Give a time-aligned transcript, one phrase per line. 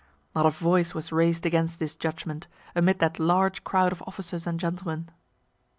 [0.33, 4.59] Not a voice was rais'd against this judgment, amid that large crowd of officers and
[4.59, 5.09] gentlemen.